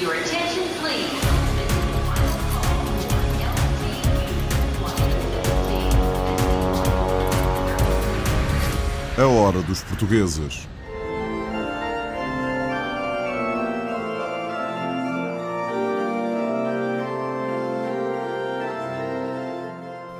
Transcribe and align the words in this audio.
Your 0.00 0.12
attention, 0.12 0.64
please. 0.80 1.08
A 9.16 9.26
hora 9.28 9.62
dos 9.62 9.84
portugueses. 9.84 10.66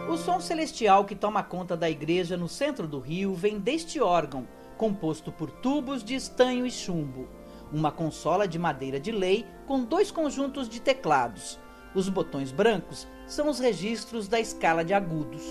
O 0.08 0.16
som 0.16 0.40
celestial 0.40 1.04
que 1.04 1.16
toma 1.16 1.42
conta 1.42 1.76
da 1.76 1.90
igreja 1.90 2.36
no 2.36 2.48
centro 2.48 2.86
do 2.86 3.00
rio 3.00 3.34
vem 3.34 3.58
deste 3.58 4.00
órgão, 4.00 4.46
composto 4.78 5.32
por 5.32 5.50
tubos 5.50 6.04
de 6.04 6.14
estanho 6.14 6.64
e 6.64 6.70
chumbo. 6.70 7.28
Uma 7.72 7.90
consola 7.90 8.46
de 8.46 8.58
madeira 8.58 9.00
de 9.00 9.10
lei 9.10 9.46
com 9.66 9.84
dois 9.84 10.10
conjuntos 10.10 10.68
de 10.68 10.80
teclados. 10.80 11.58
Os 11.94 12.08
botões 12.08 12.52
brancos 12.52 13.06
são 13.26 13.48
os 13.48 13.58
registros 13.58 14.28
da 14.28 14.38
escala 14.38 14.84
de 14.84 14.92
agudos. 14.92 15.42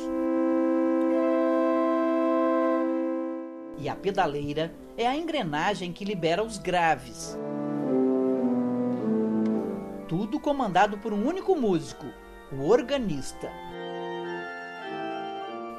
E 3.78 3.90
a 3.90 3.96
pedaleira 3.96 4.74
é 4.98 5.08
a 5.08 5.16
engrenagem 5.16 5.92
que 5.92 6.06
libera 6.06 6.44
os 6.44 6.58
graves. 6.58 7.38
Tudo 10.08 10.40
comandado 10.40 10.98
por 10.98 11.12
um 11.12 11.28
único 11.28 11.56
músico, 11.56 12.06
o 12.52 12.70
organista. 12.70 13.50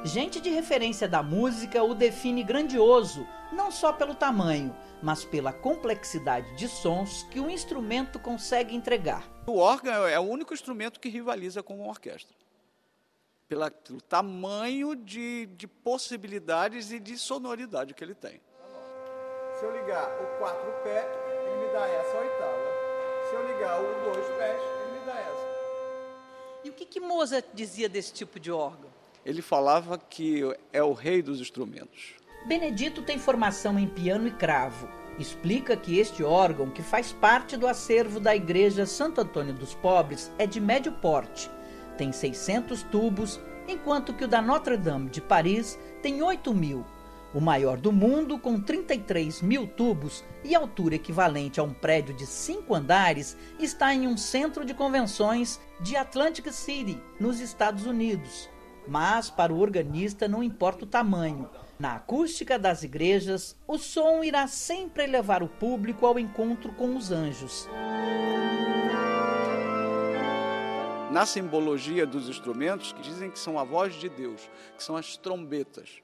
Gente 0.05 0.39
de 0.39 0.51
referência 0.51 1.07
da 1.07 1.23
música 1.23 1.83
o 1.83 1.95
define 1.95 2.43
grandioso, 2.43 3.27
não 3.51 3.71
só 3.71 3.91
pelo 3.91 4.13
tamanho, 4.13 4.77
mas 5.01 5.25
pela 5.25 5.51
complexidade 5.51 6.55
de 6.55 6.67
sons 6.67 7.23
que 7.31 7.39
o 7.39 7.49
instrumento 7.49 8.19
consegue 8.19 8.75
entregar. 8.75 9.27
O 9.47 9.57
órgão 9.57 10.05
é 10.05 10.19
o 10.19 10.21
único 10.21 10.53
instrumento 10.53 10.99
que 10.99 11.09
rivaliza 11.09 11.63
com 11.63 11.75
uma 11.79 11.87
orquestra. 11.87 12.35
Pela, 13.47 13.71
pelo 13.71 13.99
tamanho 13.99 14.95
de, 14.95 15.47
de 15.47 15.67
possibilidades 15.67 16.91
e 16.91 16.99
de 16.99 17.17
sonoridade 17.17 17.95
que 17.95 18.03
ele 18.03 18.13
tem. 18.13 18.39
Se 19.59 19.65
eu 19.65 19.71
ligar 19.71 20.07
o 20.21 20.37
quatro 20.37 20.71
pé, 20.83 21.03
ele 21.47 21.65
me 21.65 21.73
dá 21.73 21.87
essa 21.87 22.15
oitava. 22.15 23.27
Se 23.27 23.33
eu 23.33 23.47
ligar 23.47 23.81
o 23.81 24.13
dois 24.13 24.27
pés, 24.37 24.61
ele 24.61 24.99
me 24.99 25.05
dá 25.07 25.19
essa. 25.19 25.47
E 26.63 26.69
o 26.69 26.73
que, 26.73 26.85
que 26.85 26.99
Mozart 26.99 27.47
dizia 27.55 27.89
desse 27.89 28.13
tipo 28.13 28.39
de 28.39 28.51
órgão? 28.51 28.93
Ele 29.25 29.41
falava 29.41 29.97
que 29.97 30.43
é 30.71 30.83
o 30.83 30.93
rei 30.93 31.21
dos 31.23 31.41
instrumentos. 31.41 32.13
Benedito 32.47 33.01
tem 33.01 33.17
formação 33.17 33.79
em 33.79 33.87
piano 33.87 34.27
e 34.27 34.31
cravo. 34.31 34.87
Explica 35.17 35.75
que 35.75 35.97
este 35.97 36.23
órgão, 36.23 36.69
que 36.69 36.83
faz 36.83 37.11
parte 37.11 37.57
do 37.57 37.67
acervo 37.67 38.19
da 38.19 38.35
Igreja 38.35 38.85
Santo 38.85 39.21
Antônio 39.21 39.53
dos 39.53 39.73
Pobres, 39.73 40.31
é 40.37 40.45
de 40.45 40.59
médio 40.59 40.91
porte. 40.91 41.49
Tem 41.97 42.11
600 42.11 42.83
tubos, 42.83 43.39
enquanto 43.67 44.13
que 44.13 44.25
o 44.25 44.27
da 44.27 44.43
Notre-Dame 44.43 45.09
de 45.09 45.21
Paris 45.21 45.79
tem 46.03 46.21
8 46.21 46.53
mil. 46.53 46.85
O 47.33 47.41
maior 47.41 47.77
do 47.77 47.91
mundo, 47.91 48.37
com 48.37 48.61
33 48.61 49.41
mil 49.41 49.65
tubos 49.65 50.23
e 50.43 50.53
altura 50.53 50.95
equivalente 50.95 51.59
a 51.59 51.63
um 51.63 51.73
prédio 51.73 52.13
de 52.13 52.27
cinco 52.27 52.75
andares, 52.75 53.35
está 53.59 53.93
em 53.93 54.07
um 54.07 54.15
centro 54.15 54.63
de 54.63 54.73
convenções 54.73 55.59
de 55.81 55.95
Atlantic 55.95 56.49
City, 56.51 57.01
nos 57.19 57.39
Estados 57.39 57.85
Unidos. 57.85 58.49
Mas 58.87 59.29
para 59.29 59.53
o 59.53 59.59
organista 59.59 60.27
não 60.27 60.43
importa 60.43 60.85
o 60.85 60.87
tamanho. 60.87 61.49
Na 61.77 61.95
acústica 61.95 62.57
das 62.57 62.83
igrejas, 62.83 63.55
o 63.67 63.77
som 63.77 64.23
irá 64.23 64.47
sempre 64.47 65.05
levar 65.05 65.43
o 65.43 65.47
público 65.47 66.05
ao 66.05 66.17
encontro 66.17 66.71
com 66.73 66.95
os 66.95 67.11
anjos. 67.11 67.67
Na 71.11 71.25
simbologia 71.25 72.05
dos 72.05 72.29
instrumentos, 72.29 72.93
que 72.93 73.01
dizem 73.01 73.29
que 73.29 73.39
são 73.39 73.59
a 73.59 73.63
voz 73.63 73.95
de 73.95 74.07
Deus, 74.07 74.49
que 74.77 74.83
são 74.83 74.95
as 74.95 75.17
trombetas. 75.17 76.01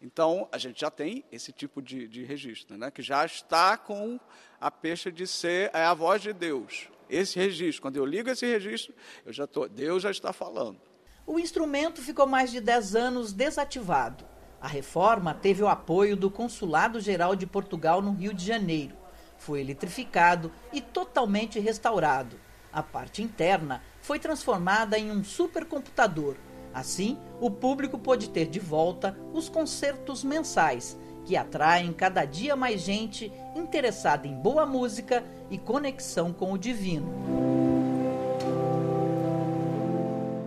Então, 0.00 0.48
a 0.52 0.58
gente 0.58 0.80
já 0.80 0.90
tem 0.90 1.24
esse 1.32 1.52
tipo 1.52 1.80
de, 1.80 2.06
de 2.06 2.22
registro, 2.22 2.76
né? 2.76 2.90
que 2.90 3.02
já 3.02 3.24
está 3.24 3.76
com 3.76 4.20
a 4.60 4.70
peixe 4.70 5.10
de 5.10 5.26
ser 5.26 5.70
é 5.72 5.84
a 5.84 5.94
voz 5.94 6.22
de 6.22 6.32
Deus. 6.32 6.88
Esse 7.08 7.38
registro, 7.38 7.82
quando 7.82 7.96
eu 7.96 8.04
ligo 8.04 8.28
esse 8.28 8.46
registro, 8.46 8.94
eu 9.24 9.32
já 9.32 9.46
tô, 9.46 9.66
Deus 9.66 10.02
já 10.02 10.10
está 10.10 10.32
falando. 10.32 10.80
O 11.28 11.40
instrumento 11.40 12.00
ficou 12.00 12.24
mais 12.24 12.52
de 12.52 12.60
10 12.60 12.94
anos 12.94 13.32
desativado. 13.32 14.24
A 14.60 14.68
reforma 14.68 15.34
teve 15.34 15.60
o 15.60 15.66
apoio 15.66 16.16
do 16.16 16.30
Consulado 16.30 17.00
Geral 17.00 17.34
de 17.34 17.44
Portugal 17.44 18.00
no 18.00 18.12
Rio 18.12 18.32
de 18.32 18.46
Janeiro. 18.46 18.94
Foi 19.36 19.60
eletrificado 19.60 20.52
e 20.72 20.80
totalmente 20.80 21.58
restaurado. 21.58 22.36
A 22.72 22.80
parte 22.80 23.24
interna 23.24 23.82
foi 24.00 24.20
transformada 24.20 24.96
em 24.96 25.10
um 25.10 25.24
supercomputador. 25.24 26.36
Assim, 26.72 27.18
o 27.40 27.50
público 27.50 27.98
pôde 27.98 28.30
ter 28.30 28.46
de 28.46 28.60
volta 28.60 29.18
os 29.32 29.48
concertos 29.48 30.22
mensais, 30.22 30.96
que 31.24 31.36
atraem 31.36 31.92
cada 31.92 32.24
dia 32.24 32.54
mais 32.54 32.82
gente 32.82 33.32
interessada 33.56 34.28
em 34.28 34.34
boa 34.34 34.64
música 34.64 35.24
e 35.50 35.58
conexão 35.58 36.32
com 36.32 36.52
o 36.52 36.58
divino. 36.58 37.75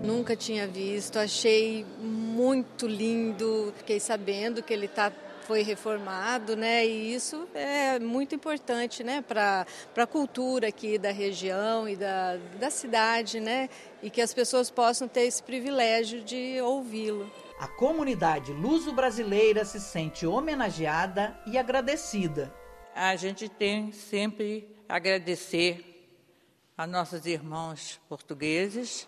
Nunca 0.09 0.35
tinha 0.35 0.65
visto, 0.65 1.19
achei 1.19 1.85
muito 1.99 2.87
lindo. 2.87 3.71
Fiquei 3.77 3.99
sabendo 3.99 4.63
que 4.63 4.73
ele 4.73 4.87
tá, 4.87 5.11
foi 5.43 5.61
reformado, 5.61 6.55
né? 6.55 6.83
E 6.83 7.13
isso 7.13 7.47
é 7.53 7.99
muito 7.99 8.33
importante, 8.33 9.03
né? 9.03 9.21
Para 9.21 9.67
a 9.95 10.07
cultura 10.07 10.69
aqui 10.69 10.97
da 10.97 11.11
região 11.11 11.87
e 11.87 11.95
da, 11.95 12.37
da 12.59 12.71
cidade, 12.71 13.39
né? 13.39 13.69
E 14.01 14.09
que 14.09 14.19
as 14.19 14.33
pessoas 14.33 14.71
possam 14.71 15.07
ter 15.07 15.27
esse 15.27 15.43
privilégio 15.43 16.23
de 16.23 16.59
ouvi-lo. 16.59 17.31
A 17.59 17.67
comunidade 17.67 18.51
luso-brasileira 18.51 19.63
se 19.63 19.79
sente 19.79 20.25
homenageada 20.25 21.39
e 21.45 21.55
agradecida. 21.55 22.51
A 22.95 23.15
gente 23.15 23.47
tem 23.47 23.91
sempre 23.91 24.75
a 24.89 24.95
agradecer 24.95 25.85
a 26.75 26.87
nossos 26.87 27.27
irmãos 27.27 28.01
portugueses 28.09 29.07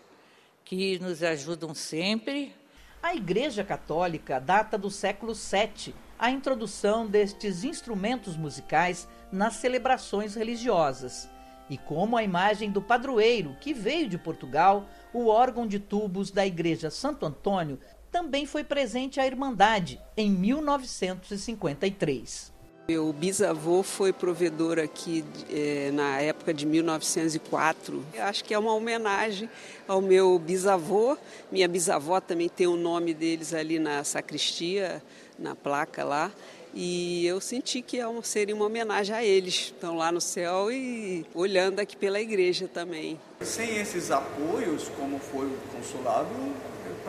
que 0.64 0.98
nos 0.98 1.22
ajudam 1.22 1.74
sempre. 1.74 2.54
A 3.02 3.14
Igreja 3.14 3.64
Católica 3.64 4.40
data 4.40 4.78
do 4.78 4.90
século 4.90 5.34
VII 5.34 5.94
a 6.22 6.30
introdução 6.30 7.04
destes 7.04 7.64
instrumentos 7.64 8.36
musicais 8.36 9.08
nas 9.32 9.54
celebrações 9.54 10.36
religiosas. 10.36 11.28
E 11.68 11.76
como 11.76 12.16
a 12.16 12.22
imagem 12.22 12.70
do 12.70 12.80
padroeiro, 12.80 13.56
que 13.60 13.74
veio 13.74 14.08
de 14.08 14.16
Portugal, 14.16 14.88
o 15.12 15.26
órgão 15.26 15.66
de 15.66 15.80
tubos 15.80 16.30
da 16.30 16.46
Igreja 16.46 16.90
Santo 16.90 17.26
Antônio 17.26 17.80
também 18.08 18.46
foi 18.46 18.62
presente 18.62 19.18
à 19.18 19.26
Irmandade 19.26 20.00
em 20.16 20.30
1953. 20.30 22.52
Meu 22.88 23.12
bisavô 23.12 23.84
foi 23.84 24.12
provedor 24.12 24.76
aqui 24.80 25.24
é, 25.48 25.92
na 25.92 26.20
época 26.20 26.52
de 26.52 26.66
1904. 26.66 28.04
Eu 28.12 28.24
acho 28.24 28.44
que 28.44 28.52
é 28.52 28.58
uma 28.58 28.74
homenagem 28.74 29.48
ao 29.86 30.00
meu 30.00 30.36
bisavô. 30.36 31.16
Minha 31.50 31.68
bisavó 31.68 32.20
também 32.20 32.48
tem 32.48 32.66
o 32.66 32.74
nome 32.74 33.14
deles 33.14 33.54
ali 33.54 33.78
na 33.78 34.02
sacristia, 34.02 35.00
na 35.38 35.54
placa 35.54 36.02
lá. 36.02 36.32
E 36.74 37.24
eu 37.24 37.40
senti 37.40 37.82
que 37.82 38.00
é 38.00 38.22
seria 38.24 38.54
uma 38.54 38.66
homenagem 38.66 39.14
a 39.14 39.24
eles. 39.24 39.54
Estão 39.54 39.96
lá 39.96 40.10
no 40.10 40.20
céu 40.20 40.72
e 40.72 41.24
olhando 41.34 41.78
aqui 41.78 41.96
pela 41.96 42.20
igreja 42.20 42.66
também. 42.66 43.16
Sem 43.42 43.78
esses 43.78 44.10
apoios, 44.10 44.88
como 44.98 45.20
foi 45.20 45.46
o 45.46 45.58
consulado, 45.72 46.30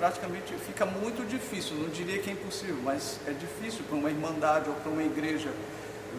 praticamente 0.03 0.53
fica 0.67 0.85
muito 0.85 1.25
difícil, 1.25 1.77
não 1.77 1.87
diria 1.87 2.19
que 2.19 2.29
é 2.29 2.33
impossível, 2.33 2.75
mas 2.83 3.21
é 3.25 3.31
difícil 3.31 3.85
para 3.87 3.95
uma 3.95 4.09
irmandade 4.09 4.67
ou 4.67 4.75
para 4.75 4.91
uma 4.91 5.01
igreja 5.01 5.49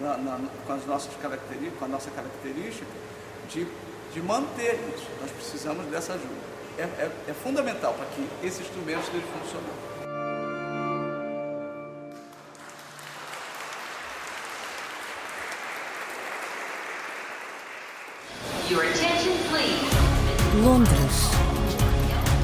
na, 0.01 0.17
na, 0.17 0.41
com 0.67 0.73
as 0.73 0.87
nossas 0.87 1.15
características, 1.21 1.79
com 1.79 1.85
a 1.85 1.89
nossa 1.89 2.11
característica, 2.11 2.87
de, 3.51 3.67
de 4.15 4.23
manter 4.23 4.81
isso. 4.97 5.07
Nós 5.21 5.31
precisamos 5.33 5.85
dessa 5.89 6.15
ajuda. 6.15 6.55
É, 6.79 6.83
é, 6.83 7.11
é 7.29 7.35
fundamental 7.35 7.93
para 7.93 8.07
que 8.07 8.27
esse 8.47 8.63
instrumento 8.63 9.03
esteja 9.03 9.27
funcionando. 9.39 9.85
Londres, 20.63 21.54